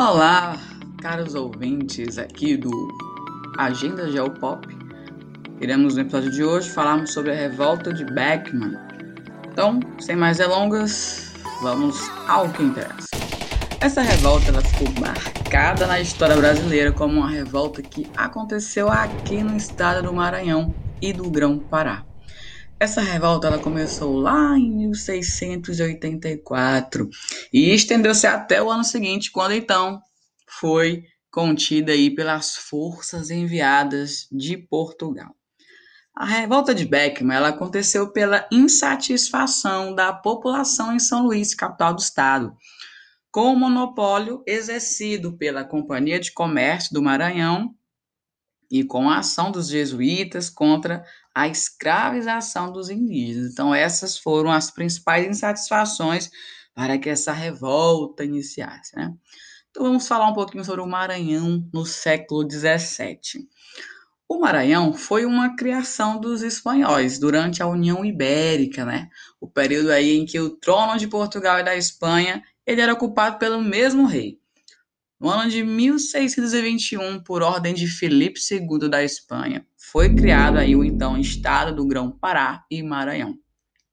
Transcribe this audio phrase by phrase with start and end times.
[0.00, 0.56] Olá,
[1.00, 2.88] caros ouvintes aqui do
[3.56, 4.66] Agenda Geopop.
[5.60, 8.76] Iremos no episódio de hoje falarmos sobre a revolta de Beckman.
[9.46, 13.06] Então, sem mais delongas, vamos ao que interessa.
[13.80, 19.56] Essa revolta ela ficou marcada na história brasileira como uma revolta que aconteceu aqui no
[19.56, 22.04] estado do Maranhão e do Grão-Pará.
[22.78, 27.08] Essa revolta ela começou lá em 1684
[27.52, 30.02] e estendeu-se até o ano seguinte, quando então
[30.46, 35.34] foi contida aí pelas forças enviadas de Portugal.
[36.14, 42.00] A revolta de Beckman ela aconteceu pela insatisfação da população em São Luís, capital do
[42.00, 42.54] estado,
[43.32, 47.74] com o monopólio exercido pela Companhia de Comércio do Maranhão
[48.70, 53.52] e com a ação dos jesuítas contra a escravização dos indígenas.
[53.52, 56.30] Então, essas foram as principais insatisfações
[56.74, 58.94] para que essa revolta iniciasse.
[58.96, 59.12] Né?
[59.70, 63.48] Então, vamos falar um pouquinho sobre o Maranhão no século XVII.
[64.28, 69.08] O Maranhão foi uma criação dos espanhóis durante a União Ibérica, né?
[69.38, 73.38] O período aí em que o trono de Portugal e da Espanha ele era ocupado
[73.38, 74.40] pelo mesmo rei.
[75.20, 80.82] No ano de 1621, por ordem de Felipe II da Espanha, foi criado aí o
[80.82, 83.38] então Estado do Grão-Pará e Maranhão,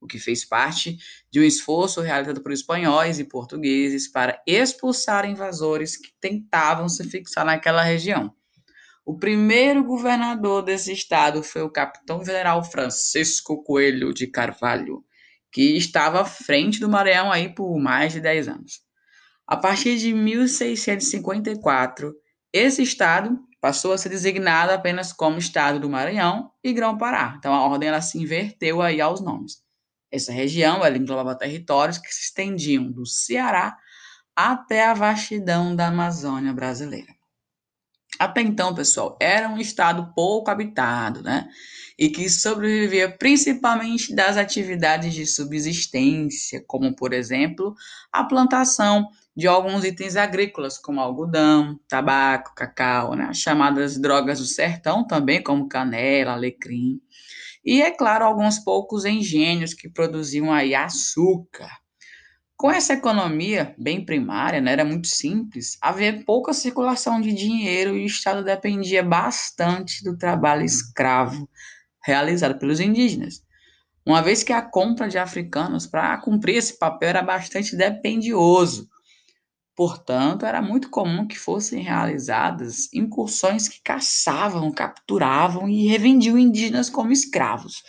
[0.00, 0.96] o que fez parte
[1.30, 7.44] de um esforço realizado por espanhóis e portugueses para expulsar invasores que tentavam se fixar
[7.44, 8.32] naquela região.
[9.04, 15.04] O primeiro governador desse estado foi o capitão-general Francisco Coelho de Carvalho,
[15.50, 18.87] que estava à frente do Maranhão aí por mais de 10 anos.
[19.48, 22.14] A partir de 1654,
[22.52, 27.36] esse estado passou a ser designado apenas como Estado do Maranhão e Grão-Pará.
[27.38, 29.62] Então a ordem ela se inverteu aí aos nomes.
[30.12, 33.74] Essa região ela englobava territórios que se estendiam do Ceará
[34.36, 37.16] até a vastidão da Amazônia brasileira.
[38.18, 41.48] Até então, pessoal, era um estado pouco habitado, né?
[41.98, 47.74] E que sobrevivia principalmente das atividades de subsistência, como, por exemplo,
[48.12, 53.28] a plantação de alguns itens agrícolas, como algodão, tabaco, cacau, né?
[53.30, 57.00] as chamadas drogas do sertão também, como canela, alecrim.
[57.64, 61.70] E, é claro, alguns poucos engenhos que produziam aí açúcar.
[62.56, 68.02] Com essa economia bem primária, né, era muito simples, havia pouca circulação de dinheiro e
[68.02, 71.48] o Estado dependia bastante do trabalho escravo
[72.04, 73.44] realizado pelos indígenas.
[74.04, 78.88] Uma vez que a compra de africanos para cumprir esse papel era bastante dependioso,
[79.78, 87.12] Portanto, era muito comum que fossem realizadas incursões que caçavam, capturavam e revendiam indígenas como
[87.12, 87.84] escravos.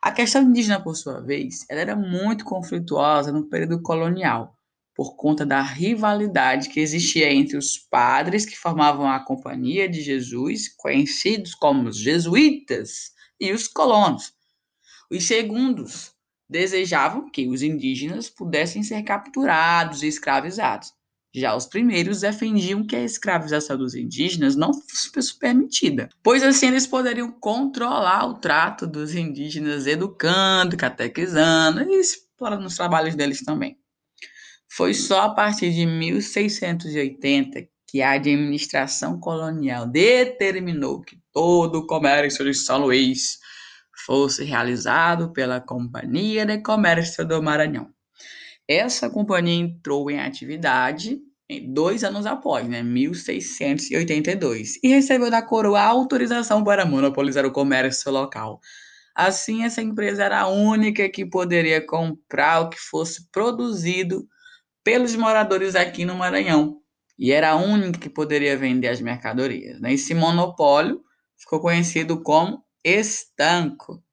[0.00, 4.56] A questão indígena, por sua vez, ela era muito conflituosa no período colonial,
[4.94, 10.68] por conta da rivalidade que existia entre os padres que formavam a Companhia de Jesus,
[10.76, 14.32] conhecidos como os jesuítas, e os colonos.
[15.10, 16.13] Os segundos
[16.54, 20.92] desejavam que os indígenas pudessem ser capturados e escravizados.
[21.34, 26.86] Já os primeiros defendiam que a escravização dos indígenas não fosse permitida, pois assim eles
[26.86, 33.76] poderiam controlar o trato dos indígenas, educando, catequizando e explorando os trabalhos deles também.
[34.68, 42.44] Foi só a partir de 1680 que a administração colonial determinou que todo o comércio
[42.44, 43.40] de São Luís
[44.04, 47.90] fosse realizado pela Companhia de Comércio do Maranhão.
[48.68, 51.20] Essa companhia entrou em atividade
[51.68, 58.60] dois anos após, né, 1682, e recebeu da coroa autorização para monopolizar o comércio local.
[59.14, 64.26] Assim, essa empresa era a única que poderia comprar o que fosse produzido
[64.82, 66.78] pelos moradores aqui no Maranhão,
[67.18, 69.80] e era a única que poderia vender as mercadorias.
[69.80, 69.92] Né?
[69.92, 71.00] Esse monopólio
[71.38, 74.04] ficou conhecido como estanco.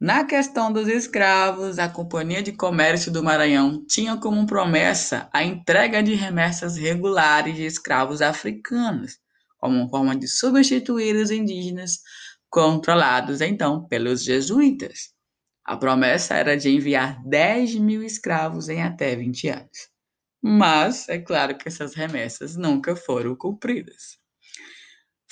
[0.00, 6.02] Na questão dos escravos, a Companhia de Comércio do Maranhão tinha como promessa a entrega
[6.02, 9.18] de remessas regulares de escravos africanos,
[9.58, 11.98] como forma de substituir os indígenas
[12.48, 15.14] controlados então pelos jesuítas.
[15.64, 19.88] A promessa era de enviar 10 mil escravos em até 20 anos.
[20.42, 24.19] Mas é claro que essas remessas nunca foram cumpridas.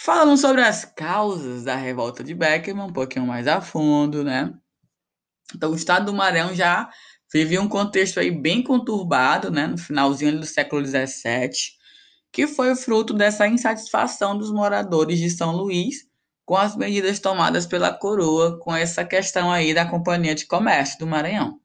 [0.01, 4.55] Falando sobre as causas da revolta de Beckman, um pouquinho mais a fundo, né?
[5.55, 6.89] Então, o estado do Maranhão já
[7.33, 9.67] vivia um contexto aí bem conturbado, né?
[9.67, 11.51] No finalzinho do século XVII,
[12.33, 16.07] que foi o fruto dessa insatisfação dos moradores de São Luís
[16.47, 21.07] com as medidas tomadas pela coroa com essa questão aí da Companhia de Comércio do
[21.07, 21.61] Maranhão.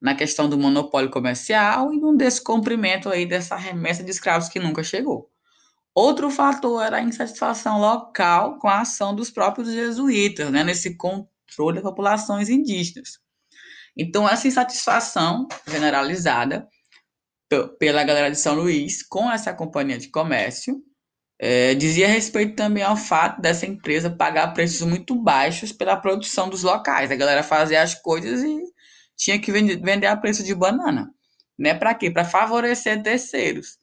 [0.00, 4.82] na questão do monopólio comercial e no descumprimento aí dessa remessa de escravos que nunca
[4.82, 5.30] chegou.
[5.94, 11.76] Outro fator era a insatisfação local com a ação dos próprios jesuítas, né, nesse controle
[11.76, 13.18] das populações indígenas.
[13.96, 16.68] Então, essa insatisfação generalizada
[17.78, 20.80] pela galera de São Luís com essa companhia de comércio
[21.42, 26.62] é, dizia respeito também ao fato dessa empresa pagar preços muito baixos pela produção dos
[26.62, 27.10] locais.
[27.10, 28.60] A galera fazia as coisas e
[29.16, 31.10] tinha que vender a preço de banana.
[31.58, 31.74] Né?
[31.74, 32.10] Para quê?
[32.10, 33.78] Para favorecer terceiros,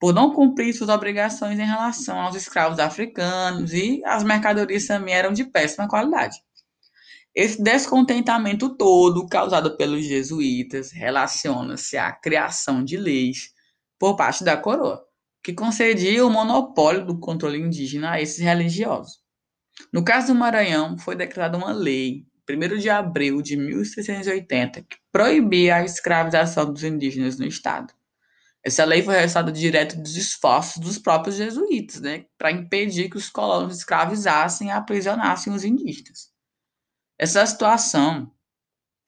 [0.00, 5.30] por não cumprir suas obrigações em relação aos escravos africanos e as mercadorias também eram
[5.30, 6.38] de péssima qualidade.
[7.34, 13.52] Esse descontentamento todo causado pelos jesuítas relaciona-se à criação de leis
[13.98, 15.04] por parte da coroa,
[15.44, 19.20] que concedia o monopólio do controle indígena a esses religiosos.
[19.92, 25.76] No caso do Maranhão, foi declarada uma lei, 1 de abril de 1680, que proibia
[25.76, 27.92] a escravização dos indígenas no estado.
[28.62, 33.30] Essa lei foi resultado direto dos esforços dos próprios jesuítas, né, para impedir que os
[33.30, 36.30] colonos escravizassem e aprisionassem os indígenas.
[37.18, 38.30] Essa situação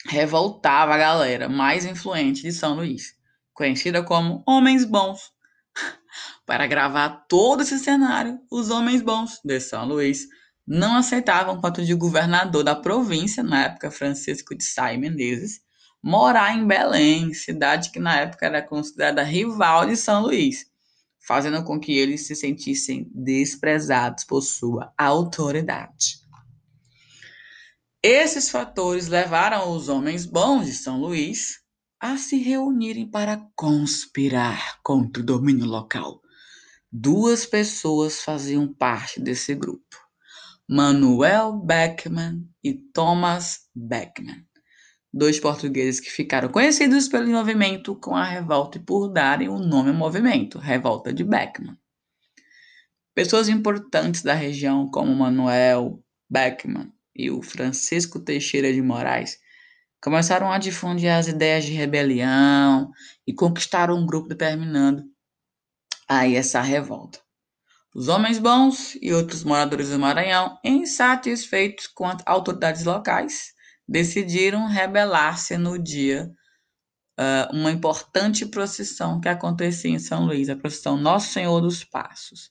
[0.07, 3.15] revoltava a galera mais influente de São Luís,
[3.53, 5.33] conhecida como Homens Bons.
[6.47, 10.27] Para gravar todo esse cenário, os Homens Bons de São Luís
[10.67, 15.61] não aceitavam quanto de governador da província, na época Francisco de Sá e Menezes,
[16.03, 20.67] morar em Belém, cidade que na época era considerada rival de São Luís,
[21.21, 26.21] fazendo com que eles se sentissem desprezados por sua autoridade.
[28.03, 31.61] Esses fatores levaram os homens bons de São Luís
[32.01, 36.21] a se reunirem para conspirar contra o domínio local.
[36.91, 39.97] Duas pessoas faziam parte desse grupo:
[40.69, 44.45] Manuel Beckman e Thomas Beckman,
[45.12, 49.91] dois portugueses que ficaram conhecidos pelo envolvimento com a revolta e por darem o nome
[49.91, 51.76] ao movimento, Revolta de Beckman.
[53.14, 59.38] Pessoas importantes da região, como Manuel Beckman e o Francisco Teixeira de Moraes
[60.03, 62.91] começaram a difundir as ideias de rebelião
[63.26, 65.05] e conquistaram um grupo determinando
[66.08, 67.20] aí essa revolta.
[67.94, 73.53] Os homens bons e outros moradores do Maranhão, insatisfeitos com as autoridades locais,
[73.88, 76.31] decidiram rebelar-se no dia
[77.19, 82.50] uh, uma importante procissão que acontecia em São Luís, a procissão Nosso Senhor dos Passos.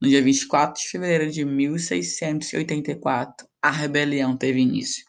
[0.00, 5.04] No dia 24 de fevereiro de 1684, a rebelião teve início.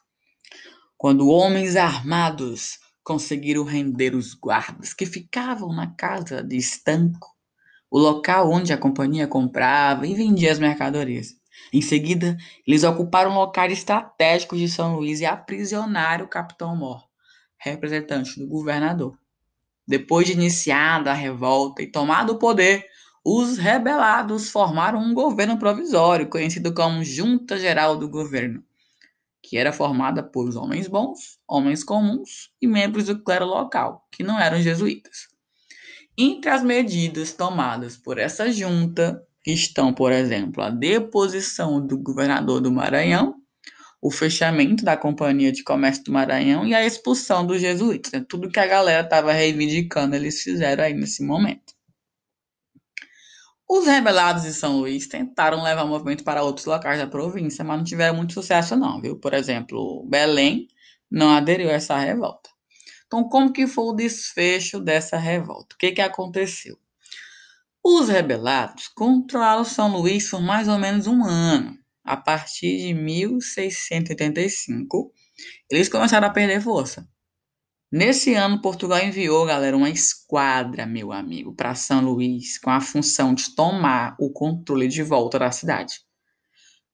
[0.97, 7.27] Quando homens armados conseguiram render os guardas que ficavam na casa de estanco,
[7.89, 11.40] o local onde a companhia comprava e vendia as mercadorias.
[11.73, 12.37] Em seguida,
[12.67, 17.07] eles ocuparam locais estratégicos de São Luís e aprisionaram o capitão Mor,
[17.57, 19.17] representante do governador.
[19.87, 22.85] Depois de iniciada a revolta e tomado o poder,
[23.23, 28.63] os rebelados formaram um governo provisório, conhecido como Junta Geral do Governo,
[29.41, 34.39] que era formada por homens bons, homens comuns e membros do clero local, que não
[34.39, 35.29] eram jesuítas.
[36.17, 42.71] Entre as medidas tomadas por essa junta estão, por exemplo, a deposição do governador do
[42.71, 43.35] Maranhão,
[44.01, 48.11] o fechamento da Companhia de Comércio do Maranhão e a expulsão dos jesuítas.
[48.11, 48.25] Né?
[48.27, 51.73] Tudo que a galera estava reivindicando, eles fizeram aí nesse momento.
[53.69, 57.77] Os rebelados de São Luís tentaram levar o movimento para outros locais da província, mas
[57.77, 59.17] não tiveram muito sucesso não, viu?
[59.17, 60.67] Por exemplo, Belém
[61.09, 62.49] não aderiu a essa revolta.
[63.05, 65.75] Então, como que foi o desfecho dessa revolta?
[65.75, 66.77] O que, que aconteceu?
[67.83, 71.75] Os rebelados controlaram São Luís por mais ou menos um ano.
[72.03, 75.11] A partir de 1685,
[75.69, 77.09] eles começaram a perder força.
[77.91, 83.33] Nesse ano, Portugal enviou, galera, uma esquadra, meu amigo, para São Luís, com a função
[83.33, 85.95] de tomar o controle de volta da cidade.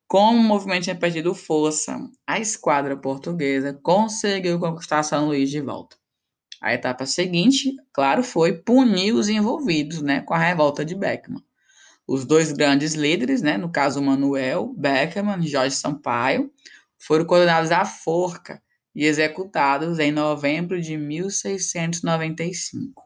[0.08, 5.98] Como o movimento tinha perdido força, a esquadra portuguesa conseguiu conquistar São Luís de volta.
[6.62, 11.44] A etapa seguinte, claro, foi punir os envolvidos né, com a revolta de Beckman.
[12.08, 16.52] Os dois grandes líderes, né, no caso Manuel Beckman e Jorge Sampaio,
[16.98, 18.62] foram condenados à forca
[18.96, 23.04] e executados em novembro de 1695.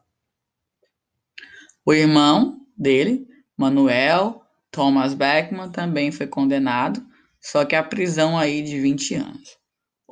[1.84, 4.40] O irmão dele, Manuel
[4.70, 7.04] Thomas Beckman, também foi condenado,
[7.40, 9.61] só que a prisão aí de 20 anos.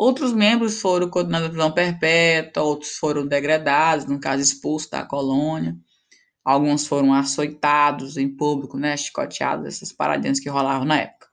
[0.02, 5.76] Outros membros foram condenados à prisão perpétua, outros foram degradados, no caso expulsos da colônia.
[6.42, 11.26] Alguns foram açoitados em público, né, chicoteados, essas paradinhas que rolavam na época.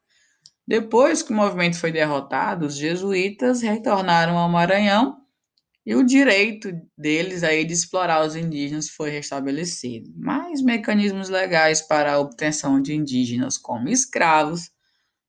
[0.68, 5.16] Depois que o movimento foi derrotado, os jesuítas retornaram ao Maranhão
[5.86, 10.12] e o direito deles aí de explorar os indígenas foi restabelecido.
[10.14, 14.70] Mas mecanismos legais para a obtenção de indígenas como escravos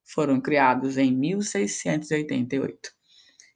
[0.03, 2.98] foram criados em 1688.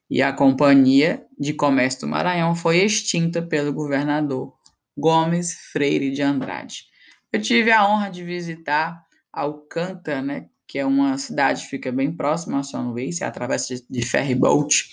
[0.10, 4.54] E a Companhia de Comércio do Maranhão foi extinta pelo governador
[4.98, 6.86] Gomes Freire de Andrade.
[7.32, 12.16] Eu tive a honra de visitar Alcântara, né, que é uma cidade que fica bem
[12.16, 14.88] próxima a São Luís, você atravessa de, de ferry boat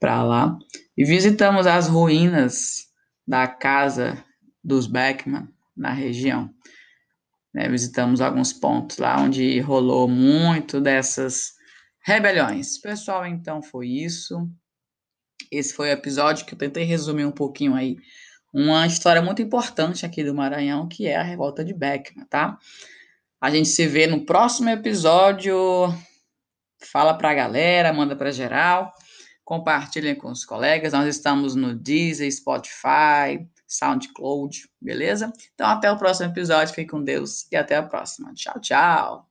[0.00, 0.58] para lá,
[0.96, 2.86] e visitamos as ruínas
[3.26, 4.24] da casa
[4.64, 6.50] dos Beckman na região.
[7.52, 11.52] Né, visitamos alguns pontos lá onde rolou muito dessas
[12.02, 12.78] rebeliões.
[12.78, 14.48] Pessoal, então foi isso.
[15.50, 17.96] Esse foi o episódio que eu tentei resumir um pouquinho aí
[18.52, 22.58] uma história muito importante aqui do Maranhão, que é a revolta de Beckman, tá?
[23.40, 25.56] A gente se vê no próximo episódio.
[26.84, 28.92] Fala pra galera, manda pra geral,
[29.44, 30.92] compartilhem com os colegas.
[30.92, 35.32] Nós estamos no Deezer, Spotify, SoundCloud, beleza?
[35.54, 38.34] Então até o próximo episódio, fique com Deus e até a próxima.
[38.34, 39.28] Tchau, tchau!